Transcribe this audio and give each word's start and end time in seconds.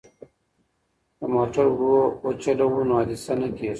که 1.17 1.25
موټر 1.33 1.65
ورو 1.77 1.99
وچلوو 2.25 2.81
نو 2.87 2.93
حادثه 2.99 3.33
نه 3.39 3.47
کیږي. 3.55 3.69